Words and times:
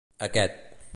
Aquest 0.25 0.53